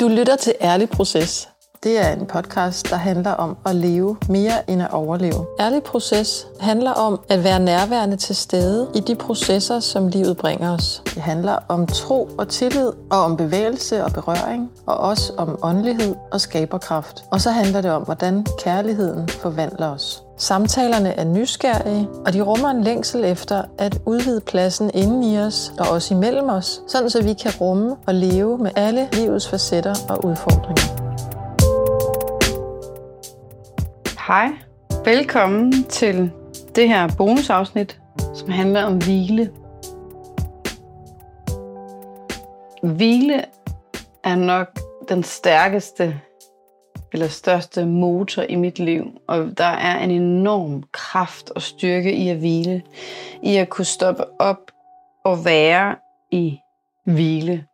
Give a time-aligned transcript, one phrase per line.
[0.00, 1.48] Du lytter til Ærlig Proces.
[1.86, 5.46] Det er en podcast, der handler om at leve mere end at overleve.
[5.60, 10.74] Ærlig Proces handler om at være nærværende til stede i de processer, som livet bringer
[10.74, 11.02] os.
[11.14, 16.14] Det handler om tro og tillid, og om bevægelse og berøring, og også om åndelighed
[16.32, 17.24] og skaberkraft.
[17.30, 20.22] Og så handler det om, hvordan kærligheden forvandler os.
[20.38, 25.72] Samtalerne er nysgerrige, og de rummer en længsel efter at udvide pladsen inden i os
[25.78, 29.94] og også imellem os, sådan så vi kan rumme og leve med alle livets facetter
[30.08, 31.05] og udfordringer.
[34.26, 34.52] Hej,
[35.04, 36.30] velkommen til
[36.74, 38.00] det her bonusafsnit,
[38.34, 39.52] som handler om hvile.
[42.82, 43.44] Hvile
[44.24, 46.20] er nok den stærkeste
[47.12, 52.28] eller største motor i mit liv, og der er en enorm kraft og styrke i
[52.28, 52.82] at hvile,
[53.42, 54.70] i at kunne stoppe op
[55.24, 55.96] og være
[56.30, 56.58] i
[57.04, 57.66] hvile.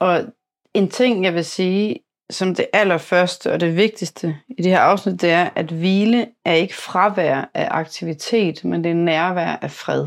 [0.00, 0.24] Og
[0.74, 1.98] en ting, jeg vil sige,
[2.32, 6.52] som det allerførste og det vigtigste i det her afsnit, det er, at hvile er
[6.54, 10.06] ikke fravær af aktivitet, men det er nærvær af fred.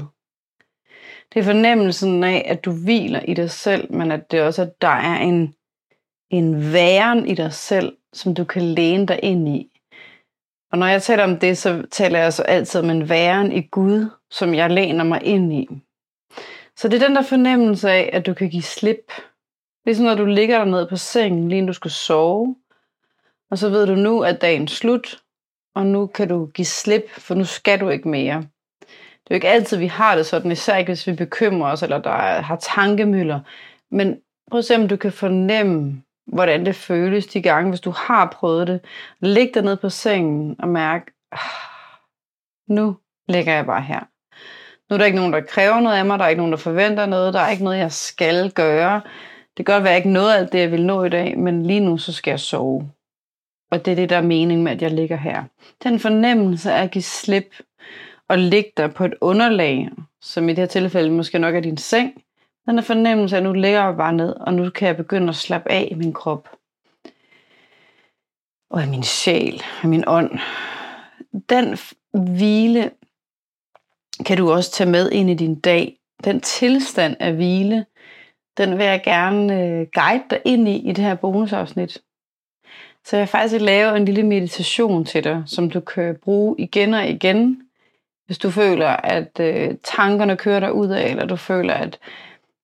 [1.33, 4.81] Det er fornemmelsen af, at du hviler i dig selv, men at det også at
[4.81, 5.53] der er en,
[6.29, 9.69] en væren i dig selv, som du kan læne dig ind i.
[10.71, 13.61] Og når jeg taler om det, så taler jeg så altid om en væren i
[13.61, 15.67] Gud, som jeg læner mig ind i.
[16.77, 19.11] Så det er den der fornemmelse af, at du kan give slip
[19.85, 22.55] Ligesom når du ligger der ned på sengen, lige du skal sove,
[23.51, 25.21] og så ved du nu, at dagen er slut,
[25.75, 28.37] og nu kan du give slip, for nu skal du ikke mere.
[29.25, 31.83] Det er jo ikke altid, vi har det sådan, især ikke hvis vi bekymrer os,
[31.83, 33.39] eller der er, har tankemøller.
[33.91, 34.19] Men
[34.51, 38.25] prøv at se, om du kan fornemme, hvordan det føles de gange, hvis du har
[38.25, 38.79] prøvet det.
[39.19, 41.39] Læg dig ned på sengen og mærk, ah,
[42.67, 42.97] nu
[43.27, 43.99] ligger jeg bare her.
[44.89, 46.57] Nu er der ikke nogen, der kræver noget af mig, der er ikke nogen, der
[46.57, 49.01] forventer noget, der er ikke noget, jeg skal gøre.
[49.57, 51.79] Det kan godt være, ikke nåede alt det, jeg vil nå i dag, men lige
[51.79, 52.91] nu så skal jeg sove.
[53.71, 55.43] Og det er det, der er mening med, at jeg ligger her.
[55.83, 57.55] Den fornemmelse af at give slip
[58.27, 59.89] og ligge der på et underlag,
[60.21, 62.25] som i det her tilfælde måske nok er din seng,
[62.65, 65.29] den er fornemmelse af, at nu ligger jeg bare ned, og nu kan jeg begynde
[65.29, 66.49] at slappe af i min krop.
[68.69, 70.39] Og i min sjæl, og min ånd.
[71.49, 71.77] Den
[72.37, 72.91] hvile
[74.25, 75.97] kan du også tage med ind i din dag.
[76.23, 77.85] Den tilstand af hvile,
[78.57, 82.01] den vil jeg gerne øh, guide dig ind i i det her bonusafsnit.
[83.05, 86.93] Så jeg vil faktisk lave en lille meditation til dig, som du kan bruge igen
[86.93, 87.61] og igen,
[88.25, 91.99] hvis du føler, at øh, tankerne kører dig ud af, eller du føler, at,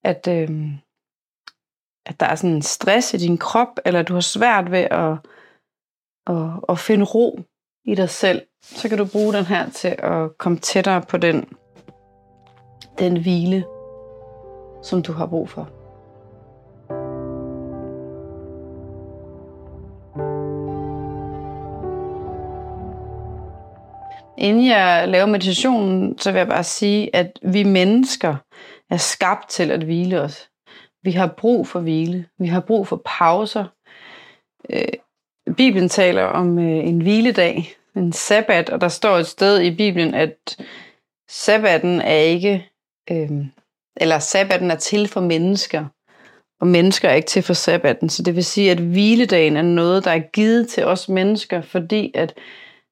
[0.03, 0.49] at, øh,
[2.05, 5.17] at der er sådan en stress i din krop, eller du har svært ved at,
[6.27, 7.39] at, at finde ro
[7.85, 11.45] i dig selv, så kan du bruge den her til at komme tættere på den,
[12.99, 13.65] den hvile,
[14.83, 15.80] som du har brug for.
[24.41, 28.35] Inden jeg laver meditationen, så vil jeg bare sige, at vi mennesker
[28.89, 30.49] er skabt til at hvile os.
[31.03, 32.25] Vi har brug for hvile.
[32.39, 33.65] Vi har brug for pauser.
[34.69, 39.75] Øh, Bibelen taler om øh, en hviledag, en sabbat, og der står et sted i
[39.75, 40.57] Bibelen, at
[41.29, 42.69] sabbaten er ikke,
[43.11, 43.31] øh,
[43.97, 45.85] eller sabbaten er til for mennesker,
[46.61, 48.09] og mennesker er ikke til for sabbaten.
[48.09, 52.11] Så det vil sige, at hviledagen er noget, der er givet til os mennesker, fordi
[52.15, 52.33] at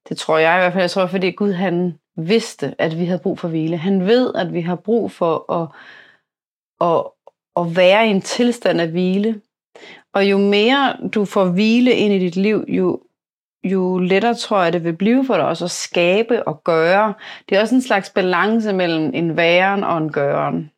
[0.08, 0.82] det tror jeg i hvert fald.
[0.82, 3.76] Jeg tror, fordi Gud han vidste, at vi havde brug for hvile.
[3.76, 5.68] Han ved, at vi har brug for at,
[6.88, 7.04] at,
[7.56, 9.40] at være i en tilstand af hvile.
[10.14, 13.00] Og jo mere du får hvile ind i dit liv, jo,
[13.64, 17.14] jo lettere tror jeg, det vil blive for dig også at skabe og gøre.
[17.48, 20.70] Det er også en slags balance mellem en væren og en gøren.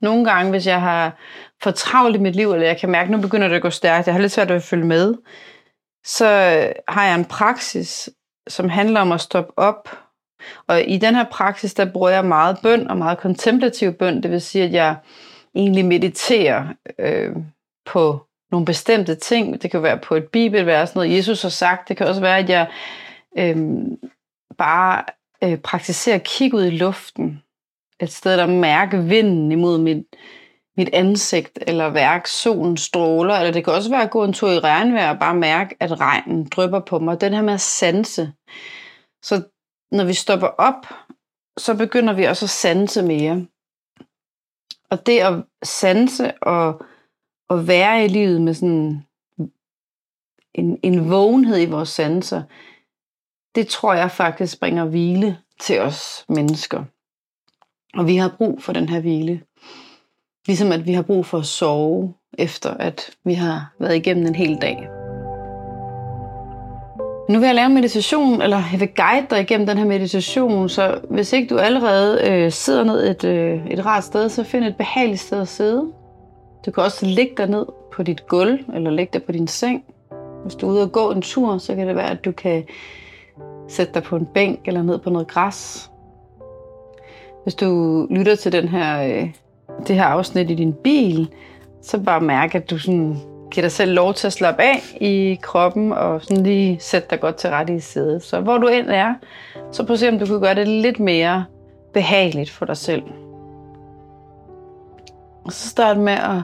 [0.00, 1.18] Nogle gange, hvis jeg har
[1.62, 3.70] for travlt i mit liv, eller jeg kan mærke, at nu begynder det at gå
[3.70, 5.14] stærkt, jeg har lidt svært ved at følge med,
[6.04, 6.26] så
[6.88, 8.10] har jeg en praksis,
[8.50, 9.98] som handler om at stoppe op.
[10.66, 14.22] Og i den her praksis, der bruger jeg meget bøn og meget kontemplativ bøn.
[14.22, 14.96] Det vil sige, at jeg
[15.54, 16.66] egentlig mediterer
[16.98, 17.36] øh,
[17.86, 19.62] på nogle bestemte ting.
[19.62, 21.88] Det kan være på et bibelvers, noget Jesus har sagt.
[21.88, 22.70] Det kan også være, at jeg
[23.38, 23.56] øh,
[24.58, 25.04] bare
[25.44, 27.42] øh, praktiserer at kigge ud i luften.
[28.00, 30.04] Et sted, der mærker vinden imod mit,
[30.80, 34.50] mit ansigt, eller værk solen stråler, eller det kan også være at gå en tur
[34.50, 37.20] i regnvejr og bare mærke, at regnen drypper på mig.
[37.20, 38.32] Den her med at sanse.
[39.22, 39.42] Så
[39.92, 40.86] når vi stopper op,
[41.58, 43.46] så begynder vi også at sanse mere.
[44.90, 46.82] Og det at sanse og,
[47.48, 49.02] og være i livet med sådan
[50.54, 52.42] en, en vågenhed i vores sanser,
[53.54, 56.84] det tror jeg faktisk bringer hvile til os mennesker.
[57.94, 59.42] Og vi har brug for den her hvile.
[60.50, 62.14] Ligesom at vi har brug for at sove.
[62.38, 64.88] efter at vi har været igennem en hel dag.
[67.28, 70.68] Nu vil jeg lave en meditation, eller jeg vil guide dig igennem den her meditation,
[70.68, 74.64] så hvis ikke du allerede øh, sidder ned et, øh, et rart sted, så find
[74.64, 75.92] et behageligt sted at sidde.
[76.66, 79.84] Du kan også ligge dig ned på dit gulv, eller ligge dig på din seng.
[80.42, 82.64] Hvis du er ude og gå en tur, så kan det være, at du kan
[83.68, 85.90] sætte dig på en bænk eller ned på noget græs.
[87.42, 89.30] Hvis du lytter til den her, øh,
[89.88, 91.32] det her afsnit i din bil,
[91.82, 93.16] så bare mærke, at du sådan
[93.50, 97.20] giver dig selv lov til at slappe af i kroppen og sådan lige sætte dig
[97.20, 98.22] godt til rette i sædet.
[98.22, 99.14] Så hvor du end er,
[99.72, 101.44] så prøv at se, om du kan gøre det lidt mere
[101.92, 103.02] behageligt for dig selv.
[105.44, 106.42] Og så start med at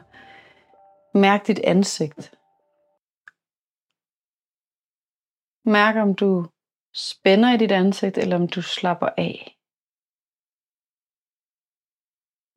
[1.15, 2.33] mærke dit ansigt.
[5.65, 6.47] Mærk om du
[6.94, 9.56] spænder i dit ansigt, eller om du slapper af.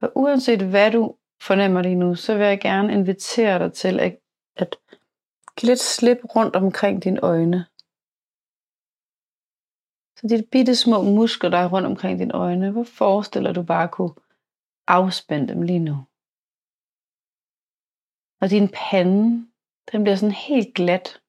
[0.01, 4.19] Og uanset hvad du fornemmer lige nu, så vil jeg gerne invitere dig til at,
[4.55, 4.75] at
[5.57, 7.65] give lidt slip rundt omkring dine øjne.
[10.17, 13.83] Så de bitte små muskler, der er rundt omkring dine øjne, hvor forestiller du bare
[13.83, 14.15] at kunne
[14.87, 15.95] afspænde dem lige nu?
[18.41, 19.47] Og din pande,
[19.91, 21.21] den bliver sådan helt glat.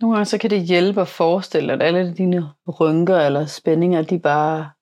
[0.00, 2.40] Nogle gange så kan det hjælpe at forestille, at alle dine
[2.80, 4.72] rynker eller spændinger, de bare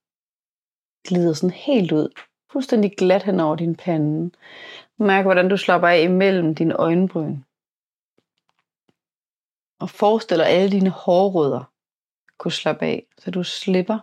[1.08, 2.08] glider sådan helt ud.
[2.52, 4.30] Fuldstændig glat hen over din pande.
[4.98, 7.36] Mærk, hvordan du slapper af imellem dine øjenbryn.
[9.82, 11.64] Og forestil dig alle dine hårrødder
[12.38, 13.98] kunne slappe af, så du slipper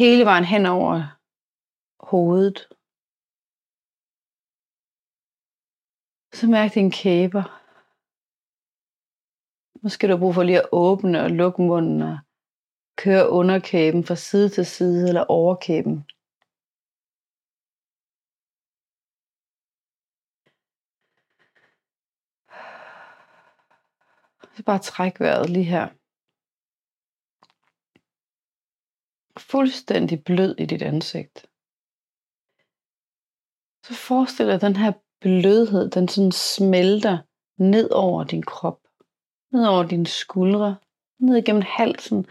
[0.00, 0.94] hele vejen hen over
[2.00, 2.58] hovedet.
[6.32, 7.67] Så mærk dine kæber.
[9.82, 12.18] Måske du har brug for lige at åbne og lukke munden og
[12.96, 16.04] køre underkæben fra side til side eller overkæben.
[24.56, 25.88] Så bare træk vejret lige her.
[29.50, 31.46] Fuldstændig blød i dit ansigt.
[33.86, 37.18] Så forestil dig, at den her blødhed, den sådan smelter
[37.56, 38.87] ned over din krop
[39.52, 40.76] ned over dine skuldre,
[41.18, 42.26] ned igennem halsen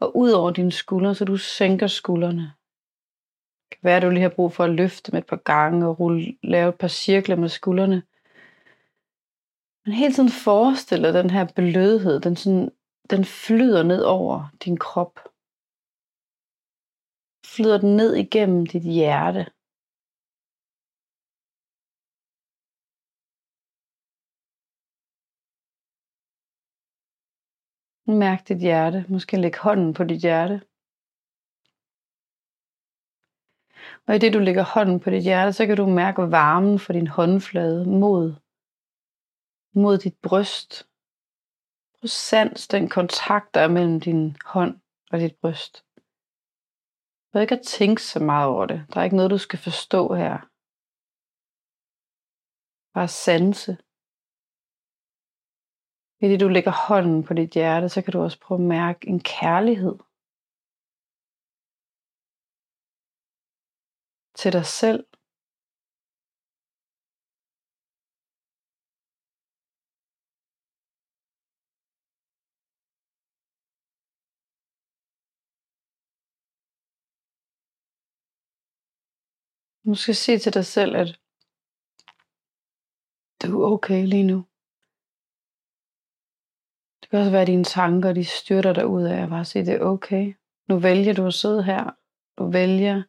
[0.00, 2.52] og ud over dine skuldre, så du sænker skuldrene.
[3.70, 5.86] Det kan være, at du lige har brug for at løfte med et par gange
[5.86, 8.02] og rulle, lave et par cirkler med skuldrene.
[9.86, 12.70] Men hele tiden forestiller den her blødhed, den, sådan,
[13.10, 15.20] den flyder ned over din krop.
[17.46, 19.46] Flyder den ned igennem dit hjerte.
[28.06, 29.06] Mærk dit hjerte.
[29.08, 30.62] Måske læg hånden på dit hjerte.
[34.06, 36.92] Og i det du lægger hånden på dit hjerte, så kan du mærke varmen fra
[36.92, 38.34] din håndflade mod,
[39.74, 40.88] mod dit bryst.
[41.98, 44.80] Prøv sans den kontakt, der er mellem din hånd
[45.10, 45.84] og dit bryst.
[47.34, 48.86] Du ikke at tænke så meget over det.
[48.94, 50.38] Der er ikke noget, du skal forstå her.
[52.94, 53.76] Bare sanse.
[56.24, 59.08] I det du lægger hånden på dit hjerte, så kan du også prøve at mærke
[59.08, 59.98] en kærlighed
[64.34, 65.04] til dig selv.
[79.86, 81.20] Du skal sige til dig selv, at
[83.42, 84.53] du er okay lige nu.
[87.14, 89.74] Kan også være, at dine tanker de styrter dig ud af at bare sige, det
[89.74, 90.34] er okay.
[90.68, 91.90] Nu vælger du at sidde her.
[92.38, 93.02] Du vælger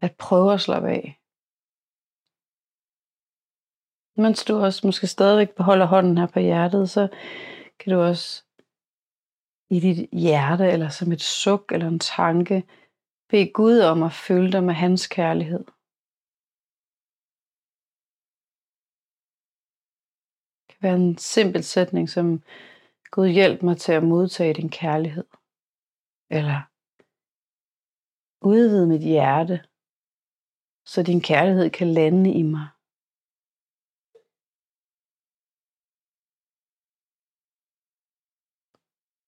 [0.00, 1.20] at prøve at slappe af.
[4.16, 7.08] Mens du også måske stadigvæk beholder hånden her på hjertet, så
[7.78, 8.44] kan du også
[9.70, 12.64] i dit hjerte, eller som et suk eller en tanke,
[13.28, 15.64] bede Gud om at følge dig med hans kærlighed.
[20.82, 22.42] Være en simpel sætning som,
[23.10, 25.24] Gud hjælp mig til at modtage din kærlighed.
[26.30, 26.60] Eller
[28.40, 29.64] udvide mit hjerte,
[30.84, 32.68] så din kærlighed kan lande i mig.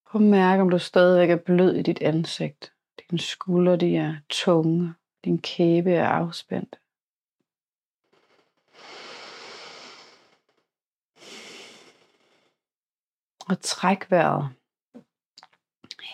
[0.07, 2.73] Prøv at mærke, om du stadigvæk er blød i dit ansigt.
[3.01, 4.95] Dine skuldre de er tunge.
[5.25, 6.84] Din kæbe er afspændt.
[13.49, 14.55] Og træk vejret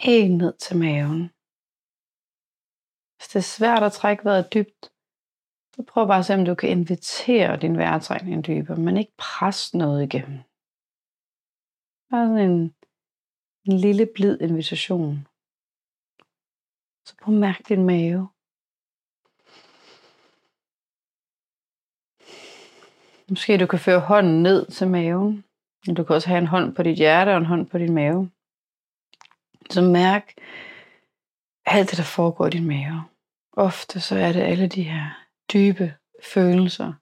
[0.03, 1.23] helt ned til maven.
[3.19, 4.83] det er svært at trække vejret dybt,
[5.75, 9.79] så prøv bare at se, om du kan invitere din vejrtrækning dybere, men ikke presse
[9.79, 10.39] noget igennem.
[12.11, 12.75] Bare sådan en,
[13.69, 15.27] en lille blid invitation.
[17.07, 18.29] Så prøv at mærke din mave.
[23.31, 25.45] Måske du kan føre hånden ned til maven.
[25.87, 28.31] Du kan også have en hånd på dit hjerte og en hånd på din mave.
[29.71, 30.35] Så mærk
[31.67, 33.05] alt det, der foregår i din mave.
[33.53, 35.95] Ofte så er det alle de her dybe
[36.35, 36.93] følelser,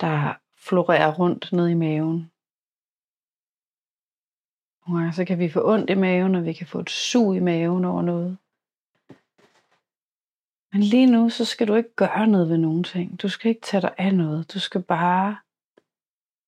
[0.00, 2.30] der florerer rundt ned i maven.
[4.86, 7.36] Nogle gange så kan vi få ondt i maven, og vi kan få et sug
[7.36, 8.38] i maven over noget.
[10.72, 13.22] Men lige nu, så skal du ikke gøre noget ved nogen ting.
[13.22, 14.54] Du skal ikke tage dig af noget.
[14.54, 15.38] Du skal bare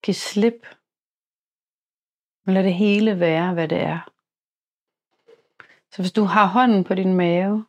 [0.03, 0.67] give slip.
[2.45, 4.11] Men lad det hele være, hvad det er.
[5.93, 7.67] Så hvis du har hånden på din mave,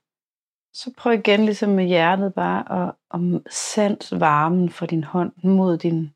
[0.73, 5.77] så prøv igen ligesom med hjertet bare at, at sans varmen fra din hånd mod
[5.77, 6.13] din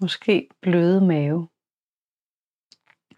[0.00, 1.48] måske bløde mave.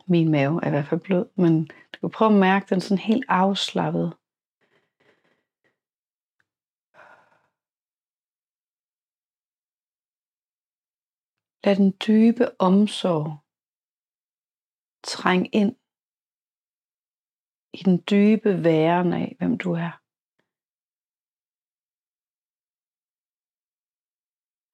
[0.07, 2.99] Min mave er i hvert fald blød, men du kan prøve at mærke den sådan
[2.99, 4.13] helt afslappet.
[11.65, 13.29] Lad den dybe omsorg
[15.03, 15.77] trænge ind
[17.79, 19.93] i den dybe væren af, hvem du er.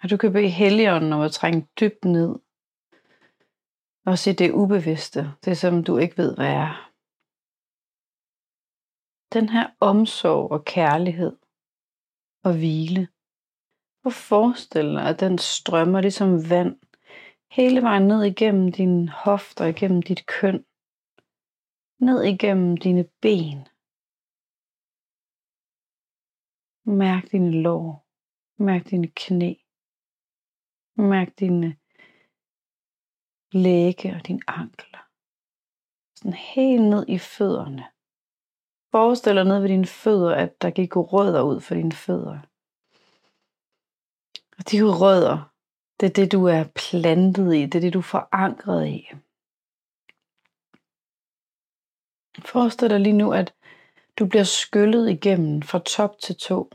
[0.02, 2.33] Og du kan bede Helligånden om at trænge dybt ned.
[4.09, 6.73] Og se det ubevidste, det som du ikke ved, hvad er.
[9.37, 11.37] Den her omsorg og kærlighed
[12.45, 13.09] og hvile.
[14.06, 16.80] Og forestille dig, at den strømmer ligesom vand
[17.50, 20.58] hele vejen ned igennem dine hofter, igennem dit køn,
[22.06, 23.60] ned igennem dine ben.
[27.02, 28.06] Mærk dine lår,
[28.58, 29.54] mærk dine knæ,
[31.12, 31.76] Mærk dine
[33.52, 35.02] læge og dine ankler.
[36.16, 37.84] Sådan helt ned i fødderne.
[38.90, 42.40] Forestil dig ned ved dine fødder, at der gik rødder ud for dine fødder.
[44.66, 45.52] Og de rødder,
[46.00, 47.66] det er det, du er plantet i.
[47.66, 49.11] Det er det, du er forankret i.
[52.44, 53.54] Forestil dig lige nu, at
[54.18, 56.70] du bliver skyllet igennem fra top til tå.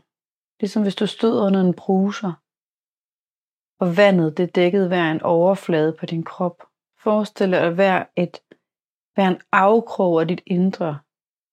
[0.60, 2.34] Ligesom hvis du stod under en bruser
[3.80, 6.64] og vandet det dækkede hver en overflade på din krop.
[7.04, 8.42] Forestil dig at hver, et,
[9.14, 11.00] hver en afkrog af dit indre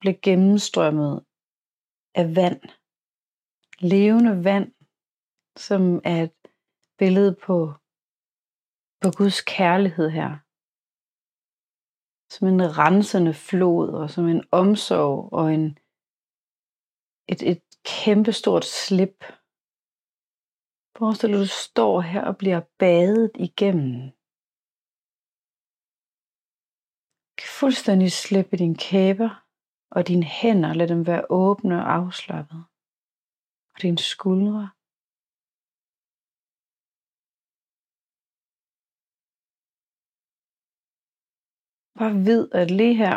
[0.01, 1.25] blev gennemstrømmet
[2.15, 2.61] af vand.
[3.81, 4.73] Levende vand,
[5.67, 6.39] som er et
[6.99, 7.57] billede på,
[9.03, 10.31] på Guds kærlighed her.
[12.35, 15.67] Som en rensende flod, og som en omsorg og en,
[17.33, 19.25] et, et kæmpestort slip
[20.99, 24.01] Forestil dig, at du står her og bliver badet igennem.
[27.61, 29.31] Fuldstændig slippe dine kæber
[29.91, 32.65] og dine hænder, lad dem være åbne og afslappede.
[33.75, 34.71] Og dine skuldre.
[41.99, 43.17] Bare vid, at lige her,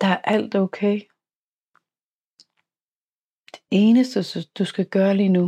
[0.00, 0.96] der er alt okay
[3.52, 4.18] Det eneste,
[4.58, 5.46] du skal gøre lige nu,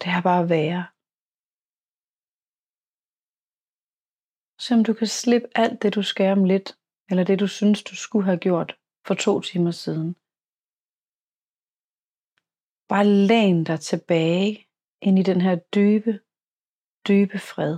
[0.00, 0.82] det er bare at være.
[4.64, 6.68] Så om du kan slippe alt det, du skal om lidt,
[7.10, 8.70] eller det, du synes, du skulle have gjort
[9.06, 10.10] for to timer siden.
[12.90, 14.50] Bare læn dig tilbage
[15.06, 16.12] ind i den her dybe,
[17.08, 17.76] dybe fred.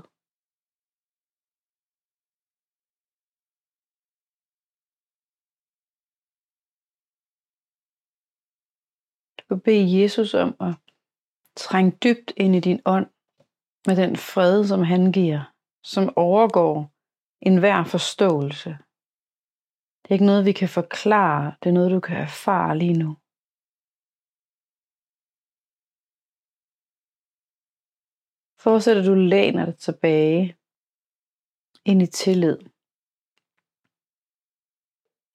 [9.48, 10.74] Skal bede Jesus om at
[11.56, 13.06] trænge dybt ind i din ånd
[13.86, 15.52] med den fred, som han giver,
[15.82, 16.92] som overgår
[17.40, 18.70] enhver forståelse.
[20.00, 23.10] Det er ikke noget, vi kan forklare, det er noget, du kan erfare lige nu.
[28.62, 30.56] Forestil at du læner dig tilbage
[31.84, 32.58] ind i tillid.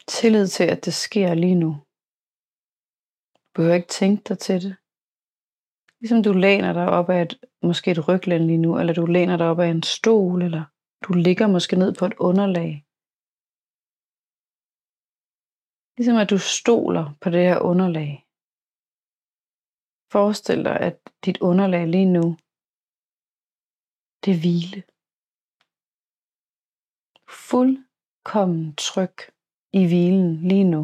[0.08, 1.72] Tillid til, at det sker lige nu
[3.53, 4.75] behøver ikke tænke dig til det.
[6.00, 7.33] Ligesom du læner dig op af et,
[7.63, 10.63] måske et ryglæn lige nu, eller du læner dig op af en stol, eller
[11.03, 12.72] du ligger måske ned på et underlag.
[15.98, 18.12] Ligesom at du stoler på det her underlag.
[20.12, 20.95] Forestil dig, at
[21.25, 22.25] dit underlag lige nu,
[24.22, 24.79] det er hvile.
[27.45, 29.15] Fuldkommen tryg
[29.79, 30.83] i hvilen lige nu.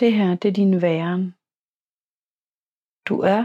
[0.00, 1.24] Det her, det er din væren.
[3.08, 3.44] Du er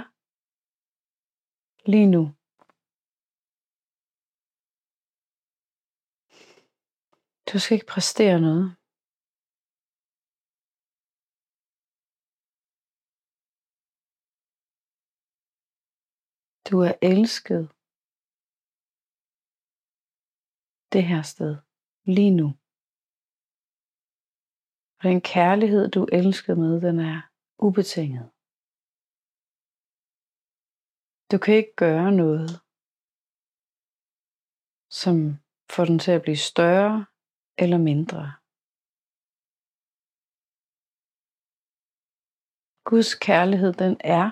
[1.92, 2.24] lige nu.
[7.50, 8.66] Du skal ikke præstere noget.
[16.72, 17.64] Du er elsket
[20.94, 21.54] det her sted
[22.04, 22.59] lige nu.
[25.00, 27.20] Og den kærlighed, du elsker med, den er
[27.66, 28.26] ubetinget.
[31.32, 32.50] Du kan ikke gøre noget,
[35.02, 35.16] som
[35.74, 37.06] får den til at blive større
[37.64, 38.22] eller mindre.
[42.90, 44.28] Guds kærlighed, den er.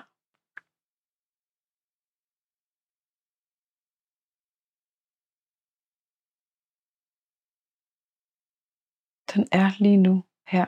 [9.32, 10.66] Den er lige nu her.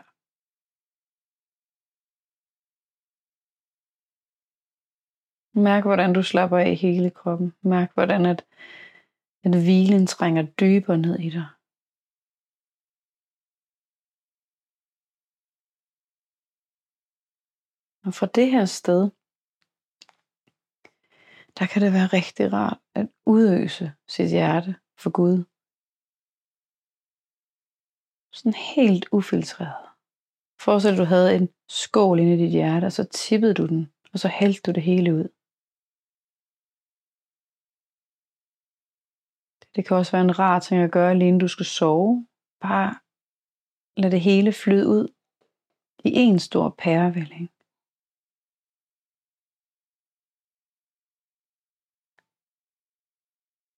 [5.66, 7.52] Mærk, hvordan du slapper af hele kroppen.
[7.62, 8.40] Mærk, hvordan at,
[9.44, 11.48] at hvilen trænger dybere ned i dig.
[18.06, 19.02] Og fra det her sted,
[21.58, 25.44] der kan det være rigtig rart at udøse sit hjerte for Gud.
[28.32, 29.86] Sådan helt ufiltreret.
[30.60, 33.92] Forestil at du havde en skål inde i dit hjerte, og så tippede du den,
[34.12, 35.28] og så hældte du det hele ud.
[39.74, 42.26] Det kan også være en rar ting at gøre, lige inden du skal sove.
[42.60, 42.90] Bare
[43.96, 45.04] lad det hele flyde ud
[46.04, 47.46] i en stor pærevælling.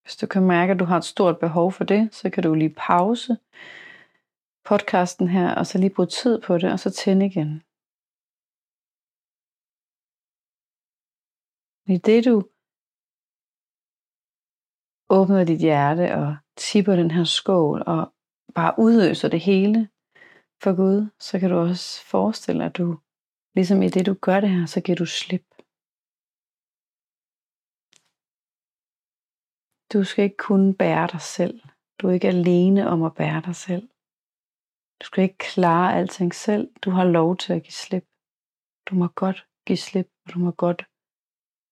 [0.02, 2.54] Hvis du kan mærke, at du har et stort behov for det, så kan du
[2.54, 3.32] lige pause
[4.64, 7.62] podcasten her, og så lige bruge tid på det, og så tænde igen.
[11.94, 12.34] I det du
[15.10, 18.14] åbner dit hjerte og tipper den her skål og
[18.54, 19.88] bare udøser det hele
[20.62, 22.98] for Gud, så kan du også forestille dig, at du,
[23.54, 25.46] ligesom i det du gør det her, så giver du slip.
[29.92, 31.60] Du skal ikke kunne bære dig selv.
[31.98, 33.91] Du er ikke alene om at bære dig selv.
[35.02, 36.70] Du skal ikke klare alting selv.
[36.84, 38.04] Du har lov til at give slip.
[38.86, 40.84] Du må godt give slip, og du må godt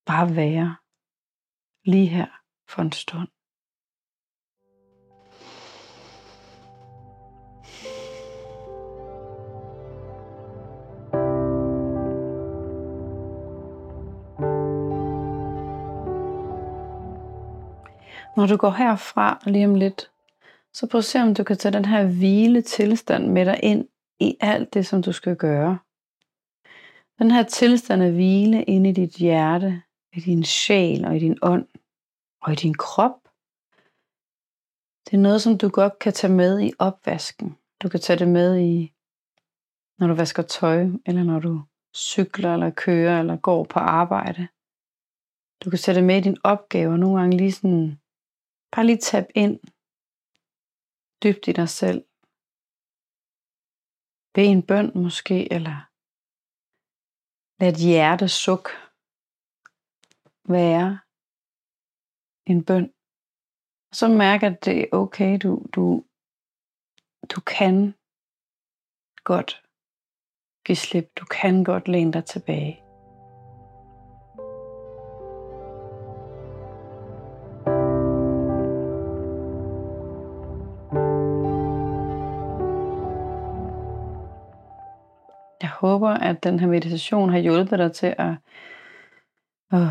[0.07, 0.77] bare være
[1.85, 2.27] lige her
[2.69, 3.29] for en stund.
[18.37, 20.11] Når du går herfra lige om lidt,
[20.75, 23.89] så prøv at se, om du kan tage den her hvile tilstand med dig ind
[24.21, 25.79] i alt det, som du skal gøre.
[27.19, 31.39] Den her tilstand af hvile inde i dit hjerte, i din sjæl og i din
[31.43, 31.67] ånd
[32.43, 33.21] og i din krop.
[35.05, 37.57] Det er noget, som du godt kan tage med i opvasken.
[37.83, 38.93] Du kan tage det med i,
[39.99, 41.63] når du vasker tøj, eller når du
[41.95, 44.49] cykler, eller kører, eller går på arbejde.
[45.65, 48.01] Du kan tage det med i din opgave, og nogle gange lige sådan,
[48.73, 49.61] bare lige tab ind
[51.23, 52.01] dybt i dig selv.
[54.35, 55.77] Bed en bøn måske, eller
[57.61, 58.67] lad et hjerte suk
[60.57, 61.01] være
[62.47, 62.87] en bøn.
[63.91, 66.05] Og så mærk, at det er okay, du, du,
[67.33, 67.95] du kan
[69.25, 69.63] godt
[70.67, 71.07] give slip.
[71.21, 72.90] Du kan godt læne dig tilbage.
[85.81, 88.35] Håber, at den her meditation har hjulpet dig til at,
[89.71, 89.89] at,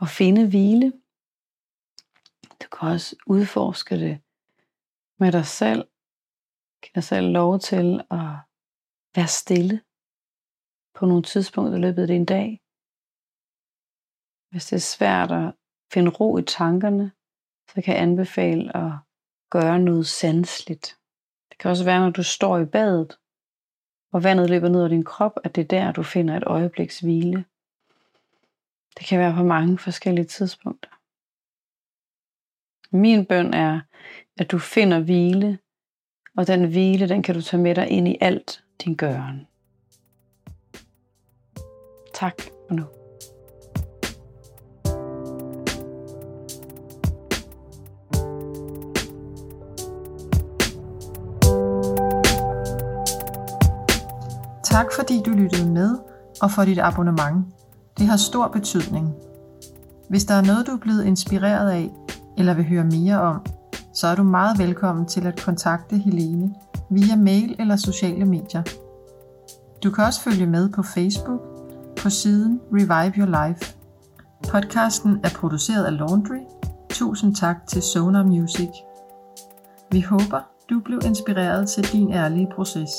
[0.00, 0.92] at finde hvile.
[2.62, 4.20] Du kan også udforske det
[5.18, 5.88] med dig selv.
[6.82, 8.28] Giv dig selv lov til at
[9.16, 9.80] være stille
[10.94, 12.60] på nogle tidspunkter i løbet af din dag.
[14.50, 15.54] Hvis det er svært at
[15.92, 17.12] finde ro i tankerne,
[17.68, 18.92] så kan jeg anbefale at
[19.50, 20.98] gøre noget sansligt.
[21.50, 23.18] Det kan også være, når du står i badet,
[24.16, 27.00] og vandet løber ned over din krop, at det er der, du finder et øjebliks
[27.00, 27.44] hvile.
[28.98, 30.90] Det kan være på mange forskellige tidspunkter.
[32.96, 33.80] Min bøn er,
[34.36, 35.58] at du finder hvile,
[36.36, 39.46] og den hvile, den kan du tage med dig ind i alt din gøren.
[42.14, 43.05] Tak for nu.
[54.76, 55.98] Tak fordi du lyttede med
[56.42, 57.46] og for dit abonnement.
[57.98, 59.14] Det har stor betydning.
[60.08, 61.90] Hvis der er noget, du er blevet inspireret af,
[62.38, 63.46] eller vil høre mere om,
[63.94, 66.54] så er du meget velkommen til at kontakte Helene
[66.90, 68.62] via mail eller sociale medier.
[69.82, 71.40] Du kan også følge med på Facebook
[72.02, 73.76] på siden Revive Your Life.
[74.48, 76.40] Podcasten er produceret af Laundry.
[76.90, 78.70] Tusind tak til Sonar Music.
[79.92, 82.90] Vi håber, du blev inspireret til din ærlige proces.